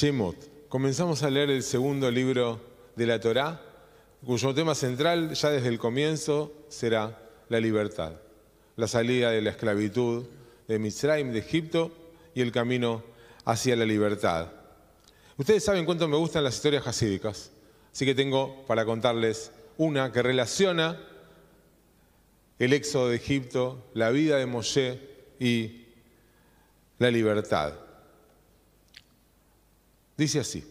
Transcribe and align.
Shemot. 0.00 0.66
Comenzamos 0.70 1.22
a 1.22 1.28
leer 1.28 1.50
el 1.50 1.62
segundo 1.62 2.10
libro 2.10 2.58
de 2.96 3.06
la 3.06 3.20
Torá, 3.20 3.60
cuyo 4.24 4.54
tema 4.54 4.74
central 4.74 5.34
ya 5.34 5.50
desde 5.50 5.68
el 5.68 5.78
comienzo 5.78 6.54
será 6.70 7.18
la 7.50 7.60
libertad, 7.60 8.14
la 8.76 8.88
salida 8.88 9.30
de 9.30 9.42
la 9.42 9.50
esclavitud 9.50 10.24
de 10.66 10.78
Mitzrayim, 10.78 11.32
de 11.32 11.40
Egipto, 11.40 11.92
y 12.34 12.40
el 12.40 12.50
camino 12.50 13.02
hacia 13.44 13.76
la 13.76 13.84
libertad. 13.84 14.50
Ustedes 15.36 15.64
saben 15.64 15.84
cuánto 15.84 16.08
me 16.08 16.16
gustan 16.16 16.44
las 16.44 16.54
historias 16.54 16.86
hasídicas, 16.86 17.50
así 17.92 18.06
que 18.06 18.14
tengo 18.14 18.64
para 18.66 18.86
contarles 18.86 19.52
una 19.76 20.12
que 20.12 20.22
relaciona 20.22 20.98
el 22.58 22.72
éxodo 22.72 23.10
de 23.10 23.16
Egipto, 23.16 23.90
la 23.92 24.08
vida 24.08 24.38
de 24.38 24.46
Moshe 24.46 24.98
y 25.38 25.88
la 26.98 27.10
libertad. 27.10 27.89
Dice 30.20 30.38
así, 30.38 30.62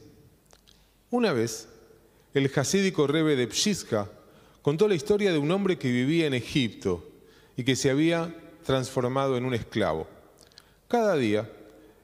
una 1.09 1.34
vez 1.34 1.67
el 2.35 2.52
hasídico 2.55 3.08
Rebe 3.08 3.35
de 3.35 3.48
Pshisca 3.48 4.08
contó 4.62 4.88
la 4.88 4.94
historia 4.94 5.31
de 5.31 5.39
un 5.39 5.49
hombre 5.49 5.80
que 5.80 5.91
vivía 5.91 6.27
en 6.27 6.35
Egipto 6.35 7.03
y 7.58 7.63
que 7.63 7.75
se 7.75 7.89
había 7.89 8.31
transformado 8.63 9.38
en 9.38 9.45
un 9.45 9.55
esclavo. 9.55 10.08
Cada 10.88 11.16
día, 11.16 11.52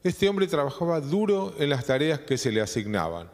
este 0.03 0.27
hombre 0.27 0.47
trabajaba 0.47 0.99
duro 1.01 1.53
en 1.59 1.69
las 1.69 1.85
tareas 1.85 2.21
que 2.21 2.39
se 2.39 2.51
le 2.51 2.61
asignaban, 2.61 3.29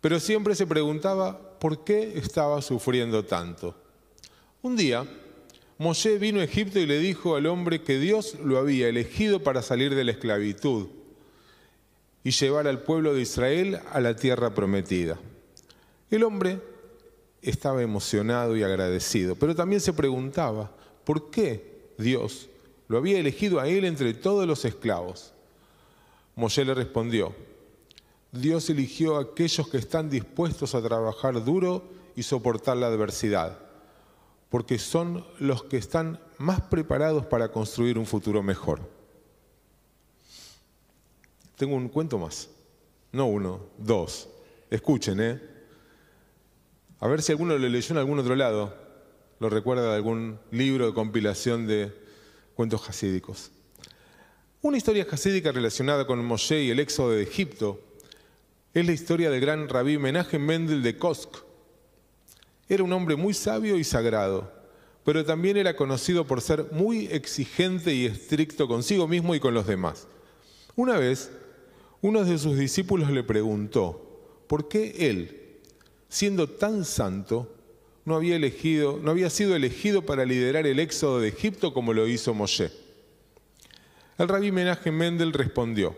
pero 0.00 0.18
siempre 0.18 0.56
se 0.56 0.66
preguntaba 0.66 1.60
por 1.60 1.84
qué 1.84 2.18
estaba 2.18 2.60
sufriendo 2.60 3.24
tanto. 3.24 3.76
Un 4.62 4.74
día, 4.74 5.06
Moshe 5.78 6.18
vino 6.18 6.40
a 6.40 6.44
Egipto 6.44 6.80
y 6.80 6.86
le 6.86 6.98
dijo 6.98 7.36
al 7.36 7.46
hombre 7.46 7.84
que 7.84 8.00
Dios 8.00 8.34
lo 8.42 8.58
había 8.58 8.88
elegido 8.88 9.44
para 9.44 9.62
salir 9.62 9.94
de 9.94 10.02
la 10.02 10.10
esclavitud 10.10 10.97
y 12.28 12.30
llevar 12.30 12.68
al 12.68 12.82
pueblo 12.82 13.14
de 13.14 13.22
Israel 13.22 13.80
a 13.90 14.00
la 14.00 14.14
tierra 14.14 14.52
prometida. 14.52 15.18
El 16.10 16.24
hombre 16.24 16.60
estaba 17.40 17.82
emocionado 17.82 18.54
y 18.54 18.62
agradecido, 18.62 19.34
pero 19.34 19.54
también 19.54 19.80
se 19.80 19.94
preguntaba 19.94 20.70
por 21.04 21.30
qué 21.30 21.94
Dios 21.96 22.50
lo 22.86 22.98
había 22.98 23.18
elegido 23.18 23.60
a 23.60 23.66
él 23.66 23.86
entre 23.86 24.12
todos 24.12 24.46
los 24.46 24.66
esclavos. 24.66 25.32
Moshe 26.36 26.66
le 26.66 26.74
respondió, 26.74 27.34
Dios 28.30 28.68
eligió 28.68 29.16
a 29.16 29.22
aquellos 29.22 29.66
que 29.66 29.78
están 29.78 30.10
dispuestos 30.10 30.74
a 30.74 30.82
trabajar 30.82 31.42
duro 31.42 31.82
y 32.14 32.24
soportar 32.24 32.76
la 32.76 32.88
adversidad, 32.88 33.58
porque 34.50 34.78
son 34.78 35.24
los 35.38 35.62
que 35.62 35.78
están 35.78 36.20
más 36.36 36.60
preparados 36.60 37.24
para 37.24 37.50
construir 37.50 37.98
un 37.98 38.04
futuro 38.04 38.42
mejor. 38.42 38.97
Tengo 41.58 41.74
un 41.74 41.88
cuento 41.88 42.18
más, 42.18 42.48
no 43.10 43.26
uno, 43.26 43.66
dos. 43.78 44.28
Escuchen, 44.70 45.20
¿eh? 45.20 45.40
A 47.00 47.08
ver 47.08 47.20
si 47.20 47.32
alguno 47.32 47.58
lo 47.58 47.68
leyó 47.68 47.92
en 47.92 47.98
algún 47.98 48.20
otro 48.20 48.36
lado, 48.36 48.76
lo 49.40 49.50
recuerda 49.50 49.90
de 49.90 49.96
algún 49.96 50.38
libro 50.52 50.86
de 50.86 50.94
compilación 50.94 51.66
de 51.66 51.92
cuentos 52.54 52.80
jasídicos. 52.82 53.50
Una 54.62 54.76
historia 54.76 55.04
jasídica 55.04 55.50
relacionada 55.50 56.06
con 56.06 56.24
Moshe 56.24 56.62
y 56.62 56.70
el 56.70 56.78
éxodo 56.78 57.10
de 57.10 57.24
Egipto 57.24 57.80
es 58.72 58.86
la 58.86 58.92
historia 58.92 59.28
del 59.28 59.40
gran 59.40 59.68
rabí 59.68 59.98
Menachem 59.98 60.44
Mendel 60.44 60.80
de 60.80 60.96
Kosk. 60.96 61.38
Era 62.68 62.84
un 62.84 62.92
hombre 62.92 63.16
muy 63.16 63.34
sabio 63.34 63.76
y 63.76 63.82
sagrado, 63.82 64.52
pero 65.04 65.24
también 65.24 65.56
era 65.56 65.74
conocido 65.74 66.24
por 66.24 66.40
ser 66.40 66.66
muy 66.70 67.06
exigente 67.06 67.92
y 67.92 68.06
estricto 68.06 68.68
consigo 68.68 69.08
mismo 69.08 69.34
y 69.34 69.40
con 69.40 69.54
los 69.54 69.66
demás. 69.66 70.06
Una 70.76 70.98
vez, 70.98 71.32
uno 72.00 72.24
de 72.24 72.38
sus 72.38 72.56
discípulos 72.56 73.10
le 73.10 73.24
preguntó 73.24 74.44
por 74.46 74.68
qué 74.68 75.10
él, 75.10 75.58
siendo 76.08 76.48
tan 76.48 76.84
santo, 76.84 77.54
no 78.04 78.16
había, 78.16 78.36
elegido, 78.36 78.98
no 79.02 79.10
había 79.10 79.28
sido 79.30 79.54
elegido 79.54 80.02
para 80.02 80.24
liderar 80.24 80.66
el 80.66 80.78
éxodo 80.78 81.20
de 81.20 81.28
Egipto 81.28 81.74
como 81.74 81.92
lo 81.92 82.08
hizo 82.08 82.32
Moshe. 82.32 82.70
El 84.16 84.28
rabí 84.28 84.50
Menachem 84.50 84.96
Mendel 84.96 85.32
respondió, 85.32 85.94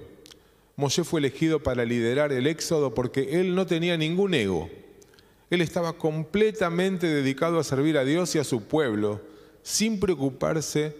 Moshe 0.77 1.05
fue 1.05 1.21
elegido 1.21 1.63
para 1.63 1.85
liderar 1.85 2.33
el 2.33 2.47
éxodo 2.47 2.95
porque 2.95 3.41
él 3.41 3.55
no 3.55 3.67
tenía 3.67 3.97
ningún 3.97 4.35
ego. 4.35 4.69
Él 5.51 5.61
estaba 5.61 5.93
completamente 5.93 7.07
dedicado 7.07 7.59
a 7.59 7.65
servir 7.65 7.99
a 7.99 8.05
Dios 8.05 8.35
y 8.35 8.39
a 8.39 8.45
su 8.45 8.65
pueblo, 8.65 9.21
sin 9.63 10.01
preocuparse 10.01 10.97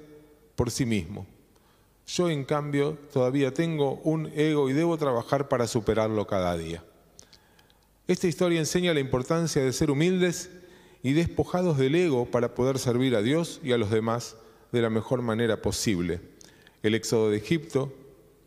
por 0.55 0.71
sí 0.71 0.85
mismo. 0.85 1.27
Yo, 2.13 2.29
en 2.29 2.45
cambio, 2.45 2.99
todavía 3.13 3.55
tengo 3.55 4.01
un 4.03 4.27
ego 4.35 4.69
y 4.69 4.73
debo 4.73 4.99
trabajar 4.99 5.49
para 5.49 5.69
superarlo 5.69 6.27
cada 6.27 6.57
día. 6.57 6.83
Esta 8.09 8.27
historia 8.27 8.59
enseña 8.59 8.93
la 8.93 8.99
importancia 8.99 9.63
de 9.63 9.73
ser 9.73 9.93
humildes 9.93 10.51
y 11.05 11.13
despojados 11.13 11.79
del 11.79 11.95
ego 11.95 12.27
para 12.27 12.57
poder 12.57 12.81
servir 12.81 13.15
a 13.15 13.23
Dios 13.23 13.61
y 13.63 13.71
a 13.71 13.79
los 13.79 13.91
demás 13.91 14.35
de 14.73 14.83
la 14.83 14.91
mejor 14.91 15.23
manera 15.23 15.63
posible. 15.63 16.21
El 16.83 16.97
éxodo 16.97 17.31
de 17.31 17.37
Egipto 17.37 17.93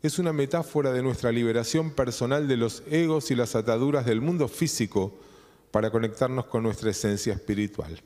es 0.01 0.19
una 0.19 0.33
metáfora 0.33 0.91
de 0.91 1.01
nuestra 1.01 1.31
liberación 1.31 1.91
personal 1.91 2.49
de 2.49 2.57
los 2.57 2.83
egos 2.91 3.31
y 3.31 3.35
las 3.35 3.55
ataduras 3.55 4.05
del 4.05 4.19
mundo 4.19 4.49
físico 4.49 5.17
para 5.71 5.89
conectarnos 5.89 6.47
con 6.47 6.63
nuestra 6.63 6.91
esencia 6.91 7.31
espiritual. 7.31 8.01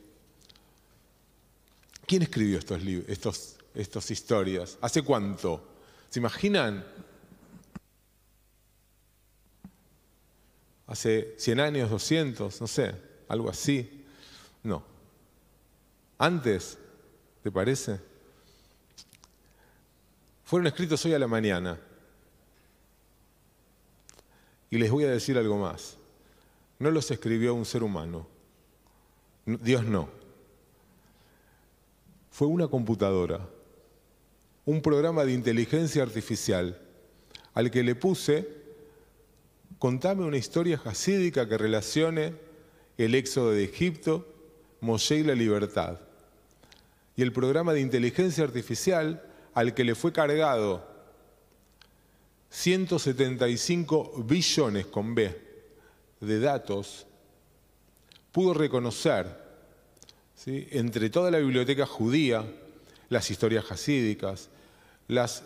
¿Quién 2.06 2.22
escribió 2.22 2.60
estos, 2.60 2.80
estos, 3.08 3.57
estas 3.78 4.10
historias? 4.10 4.78
¿Hace 4.82 5.04
cuánto? 5.04 5.64
¿Se 6.10 6.20
imaginan? 6.20 6.86
¿Hace 10.88 11.36
100 11.38 11.60
años, 11.60 11.90
200? 11.90 12.60
No 12.60 12.68
sé, 12.68 12.96
algo 13.28 13.50
así. 13.50 14.06
No. 14.64 14.84
Antes, 16.18 16.78
¿te 17.44 17.52
parece? 17.52 18.00
Fueron 20.44 20.68
escritos 20.68 21.06
hoy 21.06 21.14
a 21.14 21.20
la 21.20 21.28
mañana. 21.28 21.80
Y 24.70 24.78
les 24.78 24.90
voy 24.90 25.04
a 25.04 25.12
decir 25.12 25.38
algo 25.38 25.58
más. 25.58 25.98
No 26.80 26.90
los 26.90 27.12
escribió 27.12 27.54
un 27.54 27.66
ser 27.66 27.84
humano. 27.84 28.28
Dios 29.46 29.84
no. 29.84 30.10
Fue 32.32 32.48
una 32.48 32.68
computadora, 32.68 33.48
un 34.68 34.82
programa 34.82 35.24
de 35.24 35.32
inteligencia 35.32 36.04
artificial 36.04 36.78
al 37.54 37.72
que 37.72 37.84
le 37.84 37.96
puse, 37.96 38.50
contame 39.80 40.26
una 40.26 40.36
historia 40.36 40.78
jasídica 40.78 41.48
que 41.48 41.58
relacione 41.58 42.34
el 42.98 43.16
éxodo 43.16 43.52
de 43.52 43.64
Egipto, 43.64 44.28
Moshe 44.82 45.20
y 45.20 45.24
la 45.24 45.36
libertad. 45.36 46.02
Y 47.16 47.22
el 47.22 47.32
programa 47.32 47.72
de 47.72 47.80
inteligencia 47.80 48.44
artificial 48.44 49.24
al 49.54 49.74
que 49.74 49.86
le 49.86 49.96
fue 49.96 50.12
cargado 50.12 50.86
175 52.50 54.22
billones 54.26 54.86
con 54.88 55.16
B 55.16 55.42
de 56.20 56.40
datos, 56.42 57.08
pudo 58.34 58.54
reconocer 58.54 59.34
entre 60.46 61.10
toda 61.10 61.32
la 61.32 61.38
biblioteca 61.38 61.86
judía 61.86 62.46
las 63.08 63.32
historias 63.32 63.72
hasídicas, 63.72 64.50
las 65.08 65.44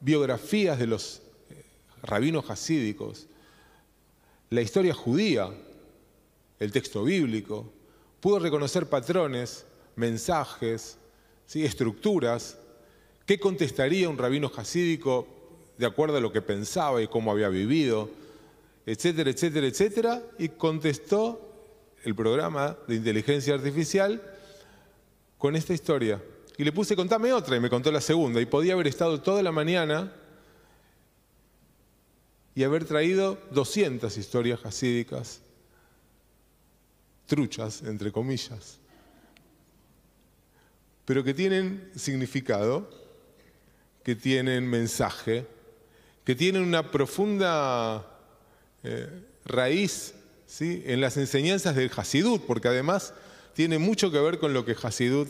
biografías 0.00 0.78
de 0.78 0.86
los 0.86 1.22
eh, 1.50 1.64
rabinos 2.02 2.50
hasídicos, 2.50 3.26
la 4.50 4.62
historia 4.62 4.94
judía, 4.94 5.50
el 6.58 6.72
texto 6.72 7.04
bíblico, 7.04 7.72
pudo 8.20 8.38
reconocer 8.38 8.86
patrones, 8.86 9.66
mensajes, 9.96 10.98
estructuras, 11.52 12.58
qué 13.26 13.38
contestaría 13.38 14.08
un 14.08 14.18
rabino 14.18 14.50
hasídico 14.56 15.26
de 15.78 15.86
acuerdo 15.86 16.16
a 16.16 16.20
lo 16.20 16.32
que 16.32 16.42
pensaba 16.42 17.02
y 17.02 17.08
cómo 17.08 17.30
había 17.30 17.48
vivido, 17.48 18.10
etcétera, 18.86 19.30
etcétera, 19.30 19.66
etcétera, 19.66 20.22
y 20.38 20.50
contestó 20.50 21.40
el 22.04 22.14
programa 22.14 22.76
de 22.86 22.96
inteligencia 22.96 23.54
artificial 23.54 24.22
con 25.38 25.56
esta 25.56 25.72
historia. 25.72 26.22
Y 26.56 26.64
le 26.64 26.72
puse, 26.72 26.94
contame 26.94 27.32
otra, 27.32 27.56
y 27.56 27.60
me 27.60 27.70
contó 27.70 27.90
la 27.90 28.00
segunda, 28.00 28.40
y 28.40 28.46
podía 28.46 28.74
haber 28.74 28.86
estado 28.86 29.20
toda 29.20 29.42
la 29.42 29.50
mañana 29.50 30.12
y 32.54 32.62
haber 32.62 32.84
traído 32.84 33.38
200 33.50 34.16
historias 34.16 34.64
hasídicas, 34.64 35.40
truchas, 37.26 37.82
entre 37.82 38.12
comillas, 38.12 38.78
pero 41.04 41.24
que 41.24 41.34
tienen 41.34 41.90
significado, 41.96 42.88
que 44.04 44.14
tienen 44.14 44.68
mensaje, 44.68 45.46
que 46.24 46.34
tienen 46.36 46.62
una 46.62 46.90
profunda 46.90 48.06
eh, 48.84 49.08
raíz 49.44 50.14
¿sí? 50.46 50.82
en 50.86 51.00
las 51.00 51.16
enseñanzas 51.16 51.74
del 51.74 51.90
Hasidut, 51.94 52.42
porque 52.46 52.68
además 52.68 53.12
tiene 53.54 53.78
mucho 53.78 54.10
que 54.10 54.20
ver 54.20 54.38
con 54.38 54.54
lo 54.54 54.64
que 54.64 54.76
Hasidut 54.80 55.28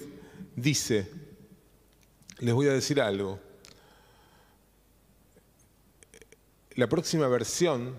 dice. 0.57 1.11
Les 2.39 2.55
voy 2.55 2.69
a 2.69 2.73
decir 2.73 3.01
algo. 3.01 3.41
la 6.77 6.89
próxima 6.89 7.29
versión 7.29 7.95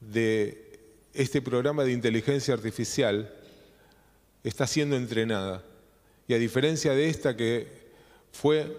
de 0.00 0.78
este 1.12 1.42
programa 1.42 1.82
de 1.84 1.92
inteligencia 1.92 2.54
artificial 2.54 3.34
está 4.44 4.66
siendo 4.66 4.96
entrenada. 4.96 5.64
Y 6.28 6.34
a 6.34 6.38
diferencia 6.38 6.92
de 6.92 7.08
esta 7.08 7.36
que 7.36 7.66
fue 8.30 8.76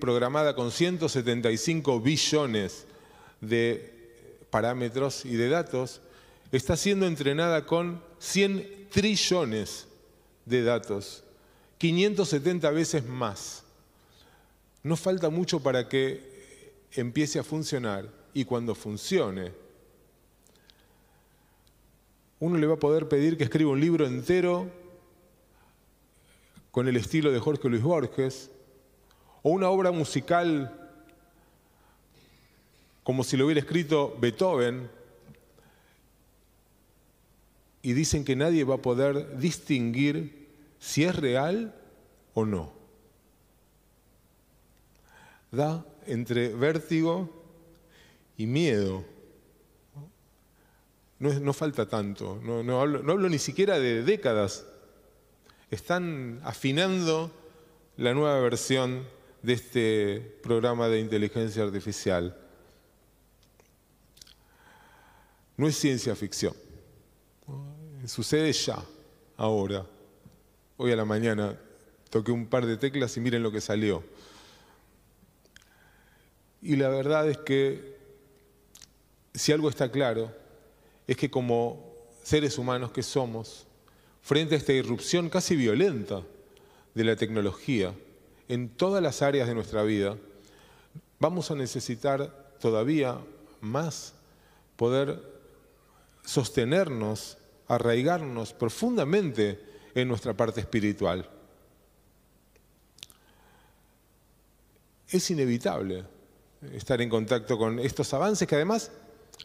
programada 0.00 0.54
con 0.54 0.70
175 0.70 2.00
billones 2.00 2.86
de 3.40 3.92
parámetros 4.50 5.24
y 5.24 5.36
de 5.36 5.48
datos, 5.48 6.00
está 6.50 6.76
siendo 6.76 7.06
entrenada 7.06 7.64
con 7.64 8.02
100 8.18 8.88
trillones 8.90 9.86
de 10.44 10.62
datos, 10.62 11.24
570 11.82 12.70
veces 12.70 13.04
más. 13.08 13.64
No 14.84 14.94
falta 14.94 15.30
mucho 15.30 15.58
para 15.58 15.88
que 15.88 16.70
empiece 16.92 17.40
a 17.40 17.42
funcionar 17.42 18.08
y 18.32 18.44
cuando 18.44 18.76
funcione, 18.76 19.50
uno 22.38 22.56
le 22.56 22.68
va 22.68 22.74
a 22.74 22.78
poder 22.78 23.08
pedir 23.08 23.36
que 23.36 23.42
escriba 23.42 23.72
un 23.72 23.80
libro 23.80 24.06
entero 24.06 24.70
con 26.70 26.86
el 26.86 26.96
estilo 26.96 27.32
de 27.32 27.40
Jorge 27.40 27.68
Luis 27.68 27.82
Borges, 27.82 28.52
o 29.42 29.50
una 29.50 29.68
obra 29.68 29.90
musical 29.90 30.92
como 33.02 33.24
si 33.24 33.36
lo 33.36 33.46
hubiera 33.46 33.60
escrito 33.60 34.16
Beethoven, 34.20 34.88
y 37.82 37.92
dicen 37.92 38.24
que 38.24 38.36
nadie 38.36 38.62
va 38.62 38.76
a 38.76 38.82
poder 38.82 39.36
distinguir 39.40 40.41
si 40.82 41.04
es 41.04 41.14
real 41.14 41.72
o 42.34 42.44
no. 42.44 42.72
Da 45.52 45.86
entre 46.06 46.48
vértigo 46.48 47.30
y 48.36 48.46
miedo. 48.46 49.04
No, 51.20 51.52
falta 51.52 51.86
tanto, 51.86 52.40
no, 52.42 52.80
hablo, 52.80 53.00
no 53.04 53.12
hablo 53.12 53.28
ni 53.28 53.38
siquiera 53.38 53.78
de 53.78 54.02
décadas. 54.02 54.66
Están 55.70 56.40
afinando 56.42 57.30
la 57.96 58.12
nueva 58.12 58.40
versión 58.40 59.06
de 59.40 59.52
este 59.52 60.40
programa 60.42 60.88
de 60.88 60.98
inteligencia 60.98 61.62
artificial. 61.62 62.36
No 65.56 65.68
es 65.68 65.76
ciencia 65.76 66.16
ficción. 66.16 66.54
Sucede 68.04 68.52
ya, 68.52 68.82
ahora. 69.36 69.86
Hoy 70.76 70.90
a 70.90 70.96
la 70.96 71.04
mañana 71.04 71.58
toqué 72.08 72.32
un 72.32 72.46
par 72.46 72.66
de 72.66 72.76
teclas 72.76 73.16
y 73.16 73.20
miren 73.20 73.42
lo 73.42 73.52
que 73.52 73.60
salió. 73.60 74.02
Y 76.62 76.76
la 76.76 76.88
verdad 76.88 77.28
es 77.28 77.38
que 77.38 77.96
si 79.34 79.52
algo 79.52 79.68
está 79.68 79.90
claro, 79.90 80.34
es 81.06 81.16
que 81.16 81.30
como 81.30 81.92
seres 82.22 82.56
humanos 82.58 82.92
que 82.92 83.02
somos, 83.02 83.66
frente 84.22 84.54
a 84.54 84.58
esta 84.58 84.72
irrupción 84.72 85.28
casi 85.28 85.56
violenta 85.56 86.22
de 86.94 87.04
la 87.04 87.16
tecnología 87.16 87.94
en 88.48 88.68
todas 88.68 89.02
las 89.02 89.22
áreas 89.22 89.48
de 89.48 89.54
nuestra 89.54 89.82
vida, 89.82 90.16
vamos 91.18 91.50
a 91.50 91.54
necesitar 91.54 92.54
todavía 92.60 93.18
más 93.60 94.14
poder 94.76 95.22
sostenernos, 96.24 97.38
arraigarnos 97.68 98.52
profundamente 98.52 99.71
en 99.94 100.08
nuestra 100.08 100.34
parte 100.34 100.60
espiritual. 100.60 101.28
Es 105.08 105.30
inevitable 105.30 106.04
estar 106.72 107.00
en 107.00 107.08
contacto 107.08 107.58
con 107.58 107.78
estos 107.78 108.12
avances 108.14 108.48
que 108.48 108.54
además 108.54 108.90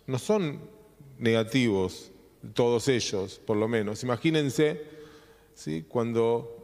no 0.05 0.19
son 0.19 0.61
negativos, 1.17 2.11
todos 2.53 2.87
ellos, 2.87 3.41
por 3.45 3.57
lo 3.57 3.67
menos. 3.67 4.03
Imagínense 4.03 4.81
¿sí? 5.55 5.85
cuando 5.87 6.57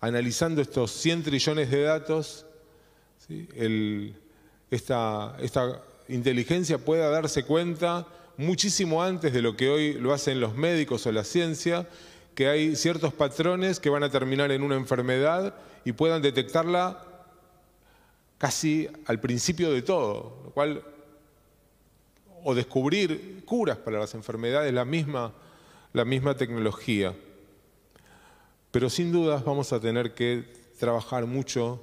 analizando 0.00 0.60
estos 0.60 0.92
100 0.92 1.24
trillones 1.24 1.70
de 1.70 1.82
datos, 1.82 2.46
esta, 4.70 5.36
esta 5.40 5.82
inteligencia 6.08 6.78
pueda 6.78 7.10
darse 7.10 7.44
cuenta 7.44 8.06
muchísimo 8.36 9.02
antes 9.02 9.32
de 9.32 9.42
lo 9.42 9.56
que 9.56 9.68
hoy 9.68 9.94
lo 9.94 10.12
hacen 10.12 10.40
los 10.40 10.54
médicos 10.54 11.06
o 11.06 11.12
la 11.12 11.24
ciencia, 11.24 11.88
que 12.38 12.46
hay 12.46 12.76
ciertos 12.76 13.12
patrones 13.12 13.80
que 13.80 13.90
van 13.90 14.04
a 14.04 14.10
terminar 14.10 14.52
en 14.52 14.62
una 14.62 14.76
enfermedad 14.76 15.56
y 15.84 15.90
puedan 15.90 16.22
detectarla 16.22 17.04
casi 18.38 18.88
al 19.06 19.18
principio 19.18 19.72
de 19.72 19.82
todo, 19.82 20.42
lo 20.44 20.50
cual 20.52 20.84
o 22.44 22.54
descubrir 22.54 23.42
curas 23.44 23.76
para 23.78 23.98
las 23.98 24.14
enfermedades, 24.14 24.72
la 24.72 24.84
misma, 24.84 25.32
la 25.92 26.04
misma 26.04 26.36
tecnología. 26.36 27.12
Pero 28.70 28.88
sin 28.88 29.10
dudas 29.10 29.44
vamos 29.44 29.72
a 29.72 29.80
tener 29.80 30.14
que 30.14 30.44
trabajar 30.78 31.26
mucho 31.26 31.82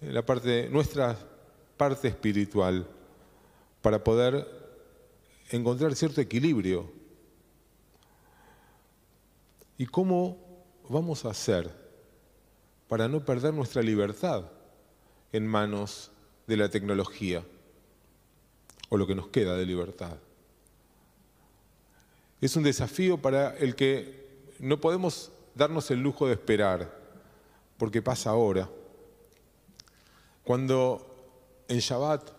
en 0.00 0.14
la 0.14 0.24
parte, 0.24 0.68
nuestra 0.70 1.18
parte 1.76 2.06
espiritual 2.06 2.86
para 3.82 4.04
poder 4.04 4.46
encontrar 5.50 5.96
cierto 5.96 6.20
equilibrio. 6.20 6.99
¿Y 9.80 9.86
cómo 9.86 10.36
vamos 10.90 11.24
a 11.24 11.30
hacer 11.30 11.74
para 12.86 13.08
no 13.08 13.24
perder 13.24 13.54
nuestra 13.54 13.80
libertad 13.80 14.44
en 15.32 15.46
manos 15.46 16.10
de 16.46 16.58
la 16.58 16.68
tecnología? 16.68 17.42
o 18.90 18.96
lo 18.96 19.06
que 19.06 19.14
nos 19.14 19.28
queda 19.28 19.56
de 19.56 19.64
libertad. 19.64 20.18
Es 22.40 22.56
un 22.56 22.64
desafío 22.64 23.18
para 23.18 23.56
el 23.56 23.74
que 23.74 24.26
no 24.58 24.80
podemos 24.80 25.32
darnos 25.54 25.90
el 25.90 26.00
lujo 26.00 26.26
de 26.26 26.34
esperar, 26.34 26.92
porque 27.78 28.02
pasa 28.02 28.30
ahora. 28.30 28.68
Cuando 30.44 31.06
en 31.68 31.78
Shabbat 31.78 32.30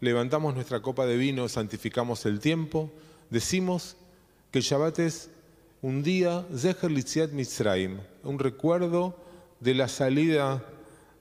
levantamos 0.00 0.54
nuestra 0.54 0.80
copa 0.80 1.06
de 1.06 1.16
vino, 1.16 1.48
santificamos 1.48 2.24
el 2.26 2.40
tiempo, 2.40 2.90
decimos 3.28 3.96
que 4.50 4.60
el 4.60 4.64
Shabbat 4.64 4.98
es 5.00 5.30
un 5.82 6.02
día, 6.02 6.46
Zeher 6.54 6.90
Litziat 6.90 7.30
Mitzrayim, 7.30 7.98
un 8.22 8.38
recuerdo 8.38 9.16
de 9.60 9.74
la 9.74 9.88
salida 9.88 10.64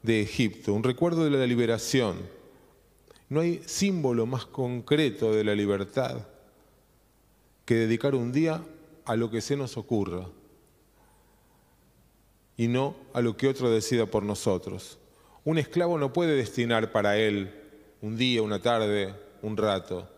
de 0.03 0.21
Egipto, 0.21 0.73
un 0.73 0.83
recuerdo 0.83 1.23
de 1.23 1.31
la 1.31 1.45
liberación 1.45 2.39
no 3.29 3.41
hay 3.41 3.61
símbolo 3.65 4.25
más 4.25 4.45
concreto 4.47 5.31
de 5.31 5.43
la 5.43 5.53
libertad 5.53 6.25
que 7.63 7.75
dedicar 7.75 8.15
un 8.15 8.31
día 8.31 8.63
a 9.05 9.15
lo 9.15 9.29
que 9.29 9.41
se 9.41 9.55
nos 9.55 9.77
ocurra 9.77 10.27
y 12.57 12.67
no 12.67 12.95
a 13.13 13.21
lo 13.21 13.37
que 13.37 13.47
otro 13.47 13.69
decida 13.69 14.07
por 14.07 14.23
nosotros. 14.23 14.97
Un 15.45 15.59
esclavo 15.59 15.99
no 15.99 16.11
puede 16.11 16.35
destinar 16.35 16.91
para 16.91 17.17
él 17.17 17.53
un 18.01 18.17
día, 18.17 18.41
una 18.41 18.61
tarde, 18.61 19.13
un 19.43 19.55
rato. 19.55 20.09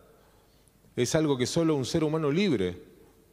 Es 0.96 1.14
algo 1.14 1.38
que 1.38 1.46
solo 1.46 1.76
un 1.76 1.86
ser 1.86 2.06
humano 2.06 2.32
libre 2.32 2.91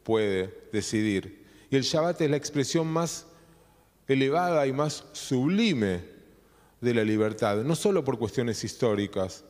puede 0.08 0.70
decidir. 0.72 1.44
Y 1.68 1.76
el 1.76 1.82
Shabbat 1.82 2.18
es 2.22 2.30
la 2.30 2.38
expresión 2.38 2.86
más 2.86 3.26
elevada 4.06 4.66
y 4.66 4.72
más 4.72 5.04
sublime 5.12 6.02
de 6.80 6.94
la 6.94 7.04
libertad, 7.04 7.58
no 7.58 7.76
solo 7.76 8.04
por 8.04 8.18
cuestiones 8.18 8.64
históricas, 8.64 9.44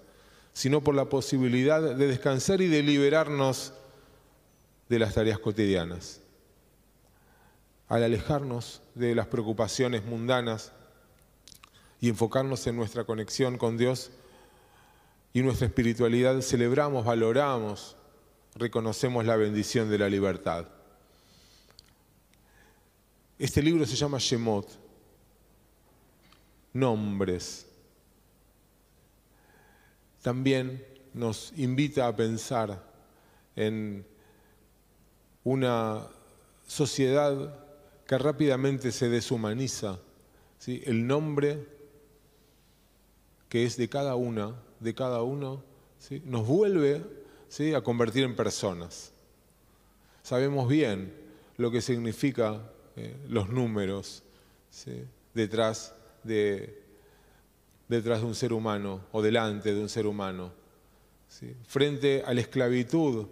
sino 0.53 0.83
por 0.83 0.97
la 0.97 1.05
posibilidad 1.05 1.81
de 1.81 2.09
descansar 2.09 2.61
y 2.61 2.67
de 2.67 2.83
liberarnos 2.83 3.73
de 4.89 4.99
las 4.99 5.15
tareas 5.15 5.39
cotidianas. 5.39 6.23
Al 7.87 8.03
alejarnos 8.03 8.83
de 8.97 9.15
las 9.15 9.29
preocupaciones 9.29 10.05
mundanas 10.05 10.73
y 12.01 12.09
enfocarnos 12.09 12.67
en 12.67 12.75
nuestra 12.75 13.05
conexión 13.05 13.59
con 13.59 13.79
Dios 13.79 14.11
y 15.33 15.41
nuestra 15.43 15.69
espiritualidad, 15.69 16.41
celebramos, 16.41 17.05
valoramos, 17.05 17.95
reconocemos 18.59 19.25
la 19.25 19.37
bendición 19.37 19.89
de 19.89 19.99
la 19.99 20.09
libertad. 20.09 20.67
Este 23.39 23.63
libro 23.63 23.87
se 23.87 23.97
llama 23.97 24.19
Shemot, 24.19 24.69
nombres 26.73 27.69
también 30.23 30.85
nos 31.15 31.53
invita 31.57 32.07
a 32.07 32.15
pensar 32.15 32.85
en 33.57 34.05
una 35.45 36.07
sociedad 36.67 37.65
que 38.07 38.19
rápidamente 38.19 38.93
se 38.93 39.09
deshumaniza. 39.09 39.99
¿sí? 40.59 40.83
El 40.85 41.07
nombre 41.07 41.67
que 43.49 43.65
es 43.65 43.77
de 43.77 43.89
cada 43.89 44.17
una, 44.17 44.55
de 44.81 44.95
cada 44.95 45.23
uno, 45.23 45.63
¿sí? 45.99 46.21
nos 46.27 46.47
vuelve 46.47 47.03
¿sí? 47.49 47.75
a 47.75 47.83
convertir 47.83 48.25
en 48.25 48.37
personas. 48.37 49.13
Sabemos 50.23 50.69
bien 50.69 51.13
lo 51.57 51.71
que 51.71 51.81
significa 51.81 52.71
eh, 52.97 53.17
los 53.29 53.49
números 53.49 54.23
detrás 55.35 55.95
de 56.23 56.89
detrás 57.89 58.21
de 58.21 58.27
un 58.27 58.35
ser 58.35 58.53
humano 58.53 59.01
o 59.13 59.23
delante 59.23 59.75
de 59.75 59.81
un 59.81 59.89
ser 59.89 60.07
humano. 60.07 60.53
frente 61.67 62.23
a 62.25 62.33
la 62.33 62.41
esclavitud, 62.41 63.27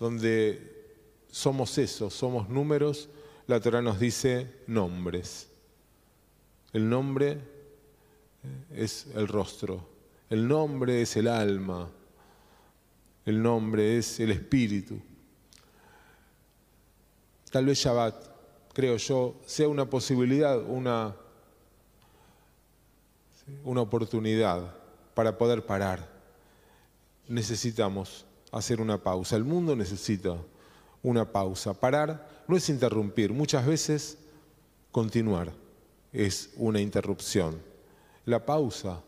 donde 0.00 0.86
somos 1.30 1.76
eso, 1.78 2.10
somos 2.10 2.48
números, 2.48 3.08
la 3.46 3.60
Torah 3.60 3.82
nos 3.82 3.98
dice 3.98 4.46
nombres. 4.66 5.48
El 6.72 6.88
nombre 6.88 7.32
eh, 7.32 7.38
es 8.74 9.06
el 9.14 9.28
rostro, 9.28 9.86
el 10.30 10.48
nombre 10.48 11.02
es 11.02 11.16
el 11.16 11.28
alma, 11.28 11.90
el 13.24 13.42
nombre 13.42 13.98
es 13.98 14.20
el 14.20 14.30
espíritu. 14.30 15.00
Tal 17.50 17.66
vez 17.66 17.78
Shabbat, 17.78 18.14
creo 18.72 18.96
yo, 18.96 19.40
sea 19.46 19.68
una 19.68 19.88
posibilidad, 19.88 20.60
una, 20.62 21.14
una 23.64 23.82
oportunidad 23.82 24.74
para 25.14 25.36
poder 25.36 25.64
parar. 25.64 26.08
Necesitamos 27.28 28.24
hacer 28.50 28.80
una 28.80 29.02
pausa. 29.02 29.36
El 29.36 29.44
mundo 29.44 29.76
necesita 29.76 30.36
una 31.02 31.30
pausa. 31.30 31.74
Parar 31.74 32.44
no 32.48 32.56
es 32.56 32.68
interrumpir, 32.68 33.32
muchas 33.32 33.66
veces 33.66 34.18
continuar 34.90 35.52
es 36.12 36.50
una 36.56 36.80
interrupción. 36.80 37.60
La 38.24 38.44
pausa 38.44 39.02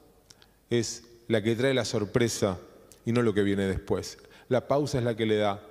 es 0.71 1.05
la 1.29 1.43
que 1.43 1.55
trae 1.55 1.75
la 1.75 1.85
sorpresa 1.85 2.59
y 3.05 3.13
no 3.13 3.23
lo 3.23 3.35
que 3.35 3.43
viene 3.43 3.67
después. 3.67 4.19
La 4.49 4.67
pausa 4.69 4.99
es 4.99 5.05
la 5.05 5.17
que 5.17 5.27
le 5.27 5.37
da 5.37 5.63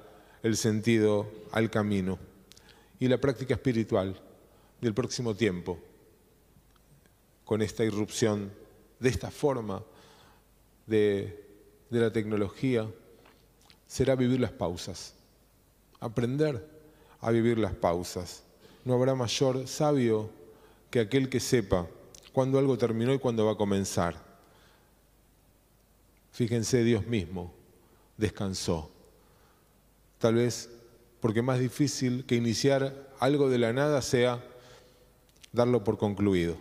el 0.41 0.57
sentido 0.57 1.31
al 1.51 1.69
camino. 1.69 2.19
Y 2.99 3.07
la 3.07 3.17
práctica 3.17 3.53
espiritual 3.53 4.19
del 4.81 4.93
próximo 4.93 5.35
tiempo, 5.35 5.79
con 7.45 7.61
esta 7.61 7.83
irrupción 7.83 8.51
de 8.99 9.09
esta 9.09 9.31
forma 9.31 9.83
de, 10.85 11.45
de 11.89 11.99
la 11.99 12.11
tecnología, 12.11 12.89
será 13.87 14.15
vivir 14.15 14.39
las 14.39 14.51
pausas, 14.51 15.15
aprender 15.99 16.67
a 17.19 17.31
vivir 17.31 17.57
las 17.57 17.73
pausas. 17.73 18.43
No 18.85 18.93
habrá 18.93 19.15
mayor 19.15 19.67
sabio 19.67 20.29
que 20.89 20.99
aquel 20.99 21.29
que 21.29 21.39
sepa 21.39 21.87
cuándo 22.33 22.59
algo 22.59 22.77
terminó 22.77 23.13
y 23.13 23.19
cuándo 23.19 23.45
va 23.45 23.53
a 23.53 23.57
comenzar. 23.57 24.32
Fíjense, 26.33 26.83
Dios 26.83 27.05
mismo 27.05 27.53
descansó. 28.17 28.91
Tal 30.17 30.35
vez 30.35 30.69
porque 31.21 31.41
más 31.41 31.59
difícil 31.59 32.25
que 32.25 32.35
iniciar 32.35 33.07
algo 33.19 33.49
de 33.49 33.59
la 33.59 33.71
nada 33.71 34.01
sea 34.01 34.43
darlo 35.51 35.83
por 35.83 35.97
concluido. 35.97 36.57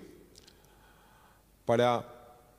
Para 1.64 2.06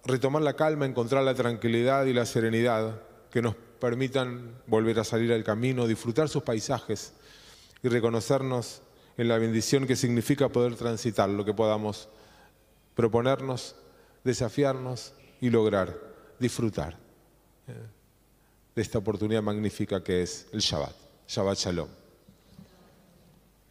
retomar 0.04 0.42
la 0.42 0.56
calma, 0.56 0.86
encontrar 0.86 1.24
la 1.24 1.36
tranquilidad 1.36 2.06
y 2.06 2.14
la 2.14 2.26
serenidad 2.26 3.02
que 3.30 3.42
nos 3.42 3.56
permitan 3.80 4.62
volver 4.66 5.00
a 5.00 5.04
salir 5.04 5.32
al 5.32 5.44
camino, 5.44 5.88
disfrutar 5.88 6.30
sus 6.30 6.44
paisajes 6.44 7.14
y 7.84 7.90
reconocernos 7.90 8.82
en 9.18 9.28
la 9.28 9.38
bendición 9.38 9.86
que 9.86 9.96
significa 9.96 10.50
poder 10.50 10.76
transitar 10.76 11.30
lo 11.30 11.46
que 11.46 11.54
podamos 11.54 12.10
proponernos, 12.96 13.76
desafiarnos 14.24 15.14
y 15.42 15.52
lograr, 15.52 16.13
disfrutar 16.44 16.98
de 18.76 18.82
esta 18.82 19.00
oportunidad 19.00 19.42
magnífica 19.42 20.04
que 20.04 20.22
es 20.22 20.48
el 20.52 20.60
Shabbat. 20.60 20.96
Shabbat 21.28 21.58
Shalom. 21.58 22.03